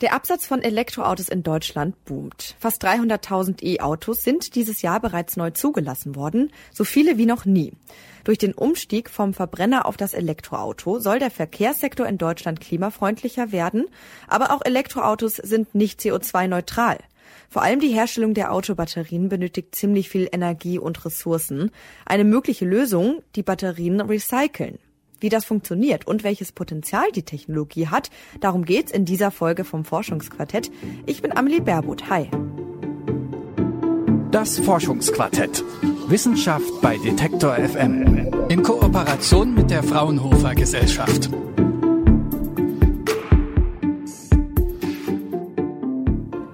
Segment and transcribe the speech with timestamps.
[0.00, 2.54] Der Absatz von Elektroautos in Deutschland boomt.
[2.60, 7.72] Fast 300.000 E-Autos sind dieses Jahr bereits neu zugelassen worden, so viele wie noch nie.
[8.22, 13.86] Durch den Umstieg vom Verbrenner auf das Elektroauto soll der Verkehrssektor in Deutschland klimafreundlicher werden,
[14.28, 16.98] aber auch Elektroautos sind nicht CO2-neutral.
[17.48, 21.72] Vor allem die Herstellung der Autobatterien benötigt ziemlich viel Energie und Ressourcen.
[22.06, 24.78] Eine mögliche Lösung, die Batterien recyceln.
[25.20, 28.10] Wie das funktioniert und welches Potenzial die Technologie hat,
[28.40, 30.70] darum geht's in dieser Folge vom Forschungsquartett.
[31.06, 32.08] Ich bin Amelie Baerbuth.
[32.08, 32.30] Hi.
[34.30, 35.64] Das Forschungsquartett.
[36.06, 38.30] Wissenschaft bei Detektor FM.
[38.48, 41.28] In Kooperation mit der Fraunhofer Gesellschaft.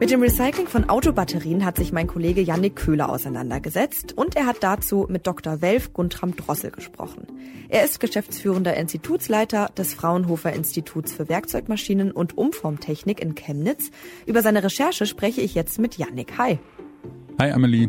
[0.04, 4.58] Mit dem Recycling von Autobatterien hat sich mein Kollege Yannick Köhler auseinandergesetzt und er hat
[4.60, 5.62] dazu mit Dr.
[5.62, 7.26] Welf Guntram Drossel gesprochen.
[7.70, 13.90] Er ist geschäftsführender Institutsleiter des Fraunhofer Instituts für Werkzeugmaschinen und Umformtechnik in Chemnitz.
[14.26, 16.36] Über seine Recherche spreche ich jetzt mit Yannick.
[16.36, 16.58] Hi.
[17.40, 17.88] Hi Amelie.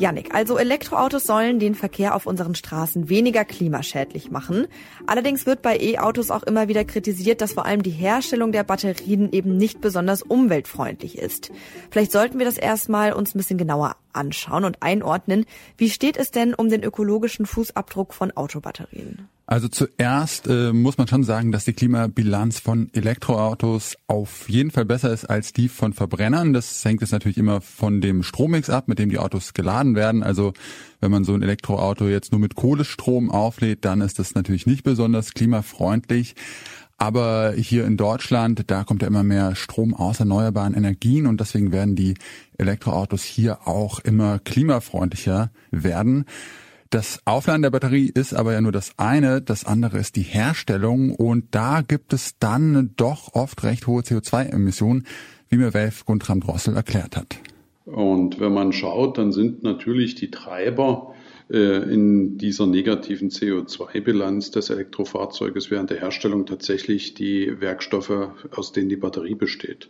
[0.00, 4.66] Janik, also Elektroautos sollen den Verkehr auf unseren Straßen weniger klimaschädlich machen.
[5.06, 9.30] Allerdings wird bei E-Autos auch immer wieder kritisiert, dass vor allem die Herstellung der Batterien
[9.30, 11.52] eben nicht besonders umweltfreundlich ist.
[11.90, 15.46] Vielleicht sollten wir das erstmal uns ein bisschen genauer anschauen und einordnen.
[15.76, 19.28] Wie steht es denn um den ökologischen Fußabdruck von Autobatterien?
[19.50, 24.84] Also zuerst äh, muss man schon sagen, dass die Klimabilanz von Elektroautos auf jeden Fall
[24.84, 26.52] besser ist als die von Verbrennern.
[26.52, 30.22] Das hängt jetzt natürlich immer von dem Strommix ab, mit dem die Autos geladen werden.
[30.22, 30.52] Also
[31.00, 34.84] wenn man so ein Elektroauto jetzt nur mit Kohlestrom auflädt, dann ist das natürlich nicht
[34.84, 36.36] besonders klimafreundlich.
[37.00, 41.72] Aber hier in Deutschland, da kommt ja immer mehr Strom aus erneuerbaren Energien und deswegen
[41.72, 42.12] werden die
[42.58, 46.26] Elektroautos hier auch immer klimafreundlicher werden.
[46.90, 51.14] Das Aufladen der Batterie ist aber ja nur das eine, das andere ist die Herstellung
[51.14, 55.06] und da gibt es dann doch oft recht hohe CO2-Emissionen,
[55.48, 57.38] wie mir Welf Guntram Drossel erklärt hat.
[57.86, 61.14] Und wenn man schaut, dann sind natürlich die Treiber
[61.50, 68.96] in dieser negativen CO2-Bilanz des Elektrofahrzeuges während der Herstellung tatsächlich die Werkstoffe, aus denen die
[68.96, 69.88] Batterie besteht.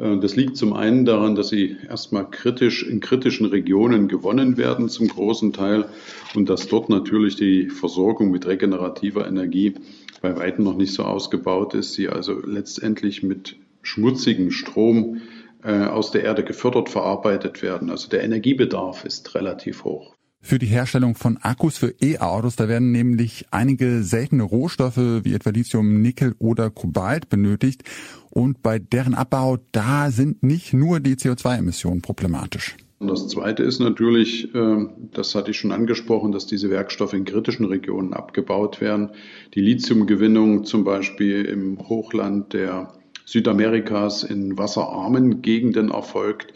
[0.00, 4.88] Äh, das liegt zum einen daran, dass sie erstmal kritisch in kritischen Regionen gewonnen werden
[4.88, 5.86] zum großen Teil
[6.34, 9.74] und dass dort natürlich die Versorgung mit regenerativer Energie
[10.22, 11.94] bei weitem noch nicht so ausgebaut ist.
[11.94, 15.22] Sie also letztendlich mit schmutzigem Strom
[15.62, 17.90] äh, aus der Erde gefördert verarbeitet werden.
[17.90, 20.14] Also der Energiebedarf ist relativ hoch.
[20.42, 25.50] Für die Herstellung von Akkus für E-Autos, da werden nämlich einige seltene Rohstoffe wie etwa
[25.50, 27.84] Lithium, Nickel oder Kobalt benötigt.
[28.30, 32.76] Und bei deren Abbau, da sind nicht nur die CO2-Emissionen problematisch.
[33.00, 37.66] Das Zweite ist natürlich, äh, das hatte ich schon angesprochen, dass diese Werkstoffe in kritischen
[37.66, 39.10] Regionen abgebaut werden.
[39.54, 42.92] Die Lithiumgewinnung zum Beispiel im Hochland der
[43.24, 46.52] Südamerikas in wasserarmen Gegenden erfolgt,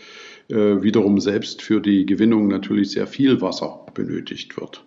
[0.48, 4.84] wiederum selbst für die Gewinnung natürlich sehr viel Wasser benötigt wird.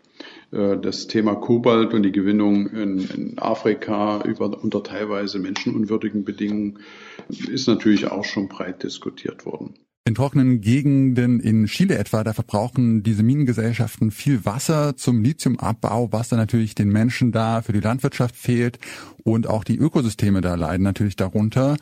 [0.51, 6.79] Äh, das Thema Kobalt und die Gewinnung in, in, Afrika über, unter teilweise menschenunwürdigen Bedingungen
[7.29, 9.75] ist natürlich auch schon breit diskutiert worden.
[10.06, 16.29] In trockenen Gegenden in Chile etwa, da verbrauchen diese Minengesellschaften viel Wasser zum Lithiumabbau, was
[16.29, 18.79] dann natürlich den Menschen da für die Landwirtschaft fehlt
[19.23, 21.75] und auch die Ökosysteme da leiden natürlich darunter.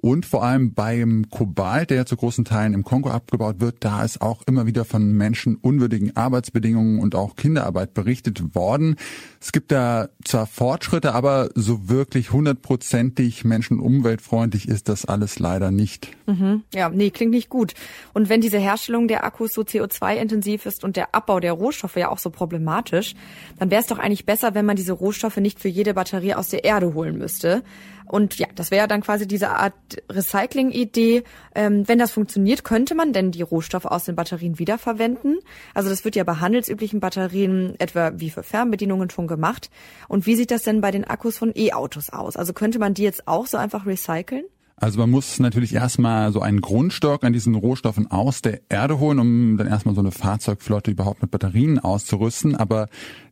[0.00, 4.04] Und vor allem beim Kobalt, der ja zu großen Teilen im Kongo abgebaut wird, da
[4.04, 8.96] ist auch immer wieder von menschenunwürdigen Arbeitsbedingungen und auch Kinderarbeit berichtet worden.
[9.40, 15.38] Es gibt da zwar Fortschritte, aber so wirklich hundertprozentig menschen- und umweltfreundlich ist das alles
[15.38, 16.10] leider nicht.
[16.26, 16.62] Mhm.
[16.74, 17.74] Ja, nee, klingt nicht gut.
[18.14, 22.10] Und wenn diese Herstellung der Akkus so CO2-intensiv ist und der Abbau der Rohstoffe ja
[22.10, 23.14] auch so problematisch,
[23.58, 26.48] dann wäre es doch eigentlich besser, wenn man diese Rohstoffe nicht für jede Batterie aus
[26.48, 27.62] der Erde holen müsste.
[28.08, 29.74] Und ja, das wäre dann quasi diese Art
[30.10, 31.24] Recycling-Idee.
[31.54, 35.38] Ähm, wenn das funktioniert, könnte man denn die Rohstoffe aus den Batterien wiederverwenden?
[35.74, 39.70] Also das wird ja bei handelsüblichen Batterien etwa wie für Fernbedienungen schon gemacht.
[40.08, 42.36] Und wie sieht das denn bei den Akkus von E-Autos aus?
[42.36, 44.44] Also könnte man die jetzt auch so einfach recyceln?
[44.80, 49.18] Also man muss natürlich erstmal so einen Grundstock an diesen Rohstoffen aus der Erde holen,
[49.18, 52.54] um dann erstmal so eine Fahrzeugflotte überhaupt mit Batterien auszurüsten.
[52.54, 52.88] Aber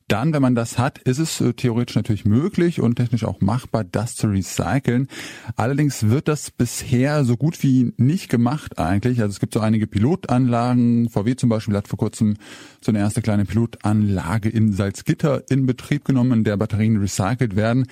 [0.09, 3.83] dann, wenn man das hat, ist es äh, theoretisch natürlich möglich und technisch auch machbar,
[3.83, 5.09] das zu recyceln.
[5.57, 9.21] Allerdings wird das bisher so gut wie nicht gemacht eigentlich.
[9.21, 11.09] Also es gibt so einige Pilotanlagen.
[11.09, 12.37] VW zum Beispiel hat vor kurzem
[12.81, 17.87] so eine erste kleine Pilotanlage in Salzgitter in Betrieb genommen, in der Batterien recycelt werden.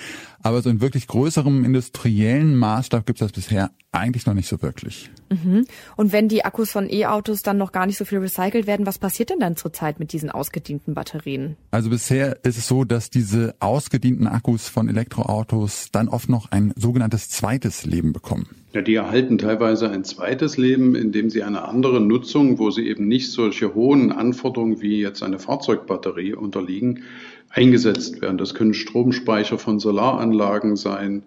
[0.44, 4.60] Aber so in wirklich größerem industriellen Maßstab gibt es das bisher eigentlich noch nicht so
[4.60, 5.10] wirklich.
[5.30, 5.64] Mhm.
[5.96, 8.98] Und wenn die Akkus von E-Autos dann noch gar nicht so viel recycelt werden, was
[8.98, 11.56] passiert denn dann zurzeit mit diesen ausgedienten Batterien?
[11.70, 16.74] Also bisher ist es so, dass diese ausgedienten Akkus von Elektroautos dann oft noch ein
[16.76, 18.46] sogenanntes zweites Leben bekommen.
[18.74, 23.06] Ja, die erhalten teilweise ein zweites Leben, indem sie eine andere Nutzung, wo sie eben
[23.06, 27.04] nicht solche hohen Anforderungen wie jetzt eine Fahrzeugbatterie unterliegen,
[27.50, 28.36] eingesetzt werden.
[28.36, 31.22] Das können Stromspeicher von Solaranlagen sein.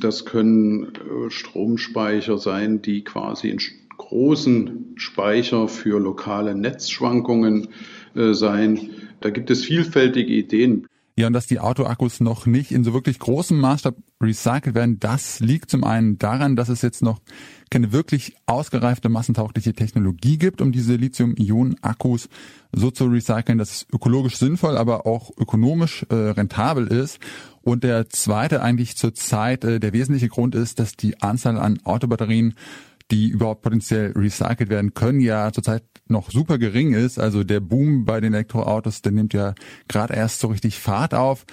[0.00, 3.58] Das können äh, Stromspeicher sein, die quasi in
[3.98, 7.68] großen Speicher für lokale Netzschwankungen
[8.14, 8.88] äh, sein.
[9.20, 10.86] Da gibt es vielfältige Ideen.
[11.18, 15.40] Ja, und dass die Autoakkus noch nicht in so wirklich großem Maßstab recycelt werden, das
[15.40, 17.20] liegt zum einen daran, dass es jetzt noch
[17.70, 22.28] keine wirklich ausgereifte massentaugliche Technologie gibt, um diese Lithium-Ionen-Akkus
[22.72, 27.18] so zu recyceln, dass es ökologisch sinnvoll, aber auch ökonomisch äh, rentabel ist.
[27.62, 32.54] Und der zweite eigentlich zurzeit äh, der wesentliche Grund ist, dass die Anzahl an Autobatterien
[33.10, 37.18] die überhaupt potenziell recycelt werden können, ja zurzeit noch super gering ist.
[37.18, 39.54] Also der Boom bei den Elektroautos, der nimmt ja
[39.88, 41.44] gerade erst so richtig Fahrt auf.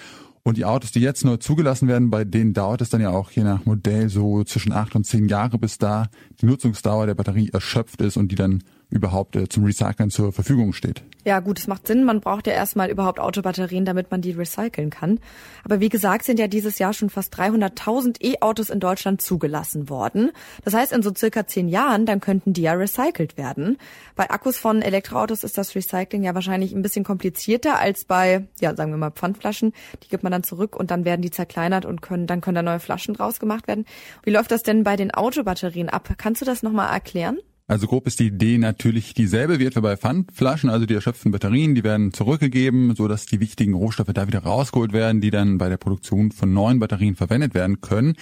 [0.46, 3.32] Und die Autos, die jetzt nur zugelassen werden, bei denen dauert es dann ja auch
[3.32, 6.10] je nach Modell so zwischen acht und zehn Jahre, bis da
[6.42, 8.62] die Nutzungsdauer der Batterie erschöpft ist und die dann
[8.94, 11.04] überhaupt äh, zum Recyceln zur Verfügung steht.
[11.26, 12.04] Ja, gut, es macht Sinn.
[12.04, 15.20] Man braucht ja erstmal überhaupt Autobatterien, damit man die recyceln kann.
[15.64, 20.32] Aber wie gesagt, sind ja dieses Jahr schon fast 300.000 E-Autos in Deutschland zugelassen worden.
[20.66, 23.78] Das heißt, in so circa zehn Jahren, dann könnten die ja recycelt werden.
[24.16, 28.76] Bei Akkus von Elektroautos ist das Recycling ja wahrscheinlich ein bisschen komplizierter als bei, ja,
[28.76, 29.72] sagen wir mal Pfandflaschen.
[30.04, 32.64] Die gibt man dann zurück und dann werden die zerkleinert und können, dann können da
[32.64, 33.86] neue Flaschen draus gemacht werden.
[34.24, 36.10] Wie läuft das denn bei den Autobatterien ab?
[36.18, 37.38] Kannst du das nochmal erklären?
[37.68, 41.76] Also grob ist die Idee natürlich dieselbe wie etwa bei Pfandflaschen, also die erschöpften Batterien,
[41.76, 45.70] die werden zurückgegeben, so dass die wichtigen Rohstoffe da wieder rausgeholt werden, die dann bei
[45.70, 48.16] der Produktion von neuen Batterien verwendet werden können.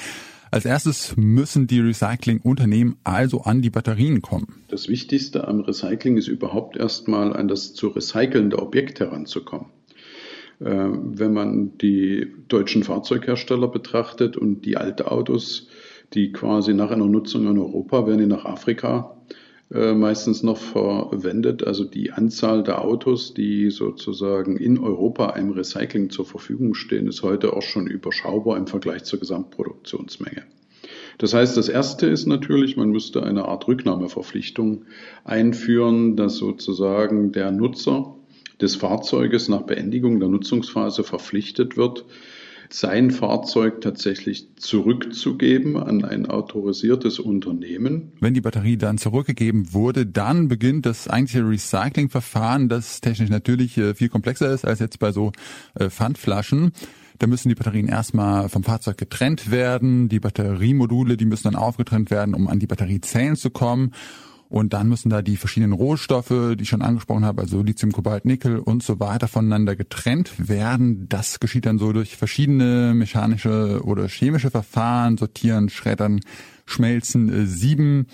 [0.51, 4.63] Als erstes müssen die Recyclingunternehmen also an die Batterien kommen.
[4.67, 9.67] Das Wichtigste am Recycling ist überhaupt erstmal an das zu recycelnde Objekt heranzukommen.
[10.59, 15.67] Äh, wenn man die deutschen Fahrzeughersteller betrachtet und die alte Autos,
[16.13, 19.15] die quasi nach einer Nutzung in Europa werden die nach Afrika
[19.73, 21.65] äh, meistens noch verwendet.
[21.65, 27.23] Also die Anzahl der Autos, die sozusagen in Europa einem Recycling zur Verfügung stehen, ist
[27.23, 30.43] heute auch schon überschaubar im Vergleich zur Gesamtproduktionsmenge.
[31.17, 34.85] Das heißt, das erste ist natürlich, man müsste eine Art Rücknahmeverpflichtung
[35.23, 38.15] einführen, dass sozusagen der Nutzer
[38.59, 42.05] des Fahrzeuges nach Beendigung der Nutzungsphase verpflichtet wird,
[42.73, 48.13] sein Fahrzeug tatsächlich zurückzugeben an ein autorisiertes Unternehmen.
[48.19, 53.95] Wenn die Batterie dann zurückgegeben wurde, dann beginnt das eigentliche Recyclingverfahren, das technisch natürlich äh,
[53.95, 55.31] viel komplexer ist als jetzt bei so
[55.75, 56.71] äh, Pfandflaschen.
[57.19, 60.09] Da müssen die Batterien erstmal vom Fahrzeug getrennt werden.
[60.09, 63.91] Die Batteriemodule, die müssen dann aufgetrennt werden, um an die Batteriezellen zu kommen.
[64.51, 68.25] Und dann müssen da die verschiedenen Rohstoffe, die ich schon angesprochen habe, also Lithium, Kobalt,
[68.25, 71.07] Nickel und so weiter voneinander getrennt werden.
[71.07, 76.19] Das geschieht dann so durch verschiedene mechanische oder chemische Verfahren, sortieren, schreddern,
[76.65, 78.07] schmelzen, äh, sieben.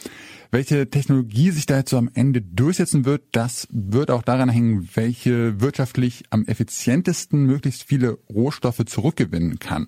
[0.51, 4.87] Welche Technologie sich da jetzt so am Ende durchsetzen wird, das wird auch daran hängen,
[4.93, 9.87] welche wirtschaftlich am effizientesten möglichst viele Rohstoffe zurückgewinnen kann.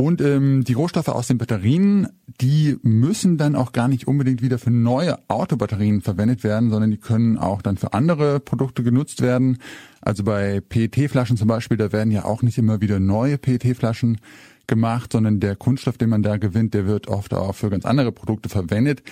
[0.00, 2.08] Und ähm, die Rohstoffe aus den Batterien,
[2.40, 6.96] die müssen dann auch gar nicht unbedingt wieder für neue Autobatterien verwendet werden, sondern die
[6.96, 9.58] können auch dann für andere Produkte genutzt werden.
[10.00, 14.16] Also bei PET-Flaschen zum Beispiel, da werden ja auch nicht immer wieder neue PET-Flaschen
[14.66, 18.10] gemacht, sondern der Kunststoff, den man da gewinnt, der wird oft auch für ganz andere
[18.10, 19.02] Produkte verwendet.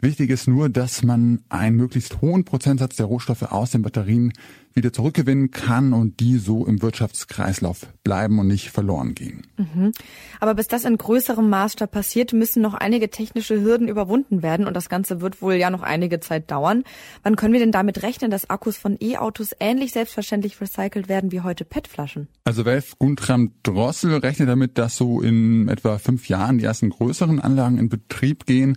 [0.00, 4.32] Wichtig ist nur, dass man einen möglichst hohen Prozentsatz der Rohstoffe aus den Batterien
[4.74, 9.46] wieder zurückgewinnen kann und die so im Wirtschaftskreislauf bleiben und nicht verloren gehen.
[9.56, 9.92] Mhm.
[10.40, 14.74] Aber bis das in größerem Maßstab passiert, müssen noch einige technische Hürden überwunden werden und
[14.74, 16.84] das Ganze wird wohl ja noch einige Zeit dauern.
[17.22, 21.40] Wann können wir denn damit rechnen, dass Akkus von E-Autos ähnlich selbstverständlich recycelt werden wie
[21.40, 22.28] heute PET-Flaschen?
[22.44, 27.40] Also Welf Guntram Drossel rechnet damit, dass so in etwa fünf Jahren die ersten größeren
[27.40, 28.76] Anlagen in Betrieb gehen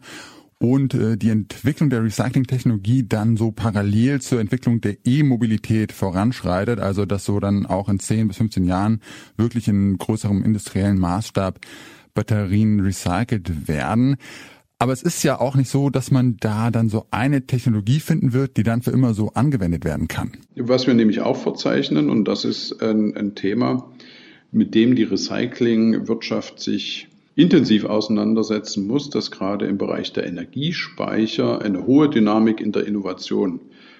[0.60, 7.06] und äh, die Entwicklung der Recycling-Technologie dann so parallel zur Entwicklung der E-Mobilität voranschreitet, also
[7.06, 9.02] dass so dann auch in 10 bis 15 Jahren
[9.38, 11.60] wirklich in größerem industriellen Maßstab
[12.14, 14.16] Batterien recycelt werden.
[14.80, 18.34] Aber es ist ja auch nicht so, dass man da dann so eine Technologie finden
[18.34, 20.34] wird, die dann für immer so angewendet werden kann.
[20.56, 23.90] Was wir nämlich auch verzeichnen, und das ist ein, ein Thema,
[24.52, 31.86] mit dem die Recyclingwirtschaft sich intensiv auseinandersetzen muss, dass gerade im Bereich der Energiespeicher eine
[31.86, 33.60] hohe Dynamik in der Innovation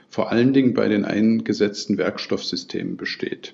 [0.10, 3.54] vor allen Dingen bei den eingesetzten Werkstoffsystemen besteht.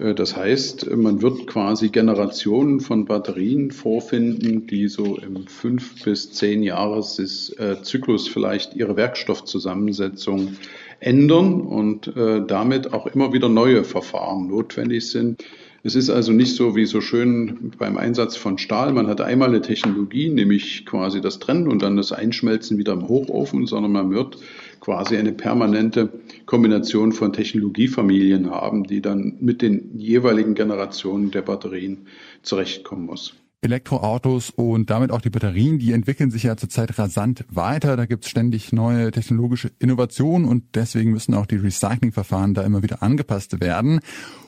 [0.00, 6.32] Äh, das heißt, man wird quasi Generationen von Batterien vorfinden, die so im fünf bis
[6.32, 10.56] zehn Jahreszyklus vielleicht ihre Werkstoffzusammensetzung
[10.98, 15.44] ändern und äh, damit auch immer wieder neue Verfahren notwendig sind
[15.86, 18.92] Es ist also nicht so wie so schön beim Einsatz von Stahl.
[18.92, 23.06] Man hat einmal eine Technologie, nämlich quasi das Trennen und dann das Einschmelzen wieder im
[23.06, 24.36] Hochofen, sondern man wird
[24.80, 26.08] quasi eine permanente
[26.44, 32.08] Kombination von Technologiefamilien haben, die dann mit den jeweiligen Generationen der Batterien
[32.42, 33.34] zurechtkommen muss.
[33.60, 37.96] Elektroautos und damit auch die Batterien, die entwickeln sich ja zurzeit rasant weiter.
[37.96, 42.82] Da gibt es ständig neue technologische Innovationen und deswegen müssen auch die Recyclingverfahren da immer
[42.82, 44.00] wieder angepasst werden.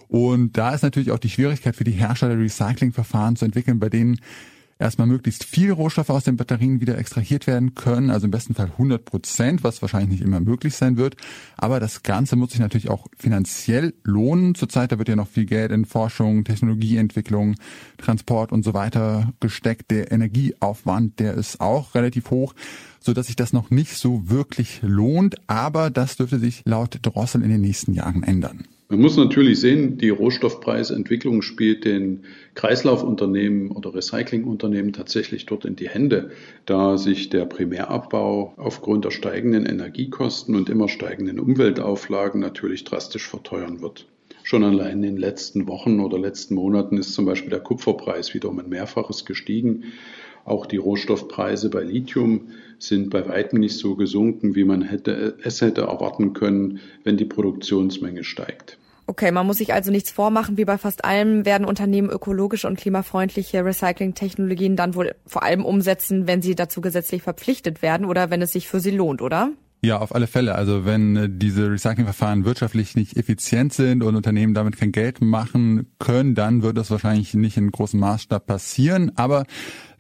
[0.09, 4.21] Und da ist natürlich auch die Schwierigkeit für die Hersteller, Recyclingverfahren zu entwickeln, bei denen
[4.79, 8.67] erstmal möglichst viel Rohstoffe aus den Batterien wieder extrahiert werden können, also im besten Fall
[8.67, 11.17] 100 Prozent, was wahrscheinlich nicht immer möglich sein wird.
[11.57, 14.55] Aber das Ganze muss sich natürlich auch finanziell lohnen.
[14.55, 17.57] Zurzeit, da wird ja noch viel Geld in Forschung, Technologieentwicklung,
[17.99, 19.91] Transport und so weiter gesteckt.
[19.91, 22.55] Der Energieaufwand, der ist auch relativ hoch
[23.01, 27.43] so dass sich das noch nicht so wirklich lohnt, aber das dürfte sich laut Drossel
[27.43, 28.67] in den nächsten Jahren ändern.
[28.91, 35.91] Man muss natürlich sehen, die Rohstoffpreisentwicklung spielt den Kreislaufunternehmen oder Recyclingunternehmen tatsächlich dort in die
[35.91, 36.31] Hände,
[36.65, 43.83] da sich der Primärabbau aufgrund der steigenden Energiekosten und immer steigenden Umweltauflagen natürlich drastisch verteuern
[43.83, 44.07] wird.
[44.43, 48.49] Schon allein in den letzten Wochen oder letzten Monaten ist zum Beispiel der Kupferpreis wieder
[48.49, 49.85] um ein Mehrfaches gestiegen.
[50.49, 55.61] Auch die Rohstoffpreise bei Lithium sind bei weitem nicht so gesunken, wie man hätte, es
[55.61, 58.79] hätte erwarten können, wenn die Produktionsmenge steigt.
[59.07, 60.57] Okay, man muss sich also nichts vormachen.
[60.57, 66.27] Wie bei fast allem werden Unternehmen ökologische und klimafreundliche Recycling-Technologien dann wohl vor allem umsetzen,
[66.27, 69.51] wenn sie dazu gesetzlich verpflichtet werden oder wenn es sich für sie lohnt, oder?
[69.81, 70.57] Ja, auf alle Fälle.
[70.57, 75.87] Also wenn äh, diese Recyclingverfahren wirtschaftlich nicht effizient sind und Unternehmen damit kein Geld machen
[76.01, 79.13] können, dann wird das wahrscheinlich nicht in großem Maßstab passieren.
[79.15, 79.45] Aber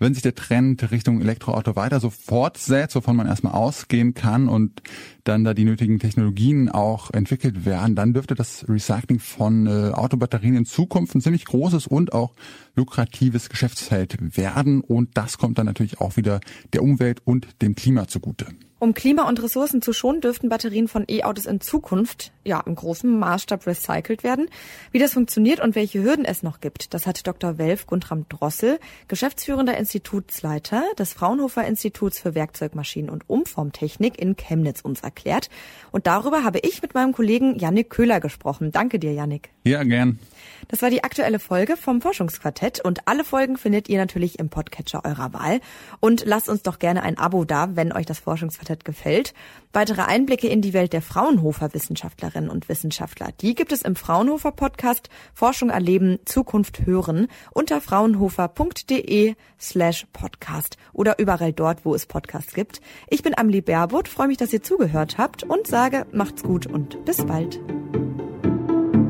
[0.00, 4.82] wenn sich der Trend Richtung Elektroauto weiter so fortsetzt, wovon man erstmal ausgehen kann und
[5.22, 10.56] dann da die nötigen Technologien auch entwickelt werden, dann dürfte das Recycling von äh, Autobatterien
[10.56, 12.34] in Zukunft ein ziemlich großes und auch
[12.74, 14.80] lukratives Geschäftsfeld werden.
[14.80, 16.40] Und das kommt dann natürlich auch wieder
[16.72, 18.46] der Umwelt und dem Klima zugute.
[18.80, 23.18] Um Klima und Ressourcen zu schonen, dürften Batterien von E-Autos in Zukunft ja im großen
[23.18, 24.48] Maßstab recycelt werden.
[24.92, 27.58] Wie das funktioniert und welche Hürden es noch gibt, das hat Dr.
[27.58, 35.00] Welf Guntram Drossel, geschäftsführender Institutsleiter des Fraunhofer Instituts für Werkzeugmaschinen und Umformtechnik in Chemnitz uns
[35.00, 35.50] erklärt.
[35.90, 38.70] Und darüber habe ich mit meinem Kollegen Yannick Köhler gesprochen.
[38.70, 39.50] Danke dir, Yannick.
[39.64, 40.20] Ja, gern.
[40.68, 45.04] Das war die aktuelle Folge vom Forschungsquartett und alle Folgen findet ihr natürlich im Podcatcher
[45.04, 45.60] eurer Wahl.
[46.00, 49.34] Und lasst uns doch gerne ein Abo da, wenn euch das Forschungsquartett gefällt.
[49.72, 54.52] Weitere Einblicke in die Welt der Fraunhofer Wissenschaftlerinnen und Wissenschaftler, die gibt es im Fraunhofer
[54.52, 62.54] Podcast Forschung erleben, Zukunft hören unter fraunhofer.de slash podcast oder überall dort, wo es Podcasts
[62.54, 62.80] gibt.
[63.08, 67.04] Ich bin Amelie Baerbutt, freue mich, dass ihr zugehört habt und sage, macht's gut und
[67.04, 67.60] bis bald.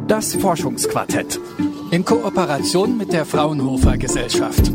[0.08, 1.38] Das Forschungsquartett
[1.90, 4.72] in Kooperation mit der Fraunhofer Gesellschaft.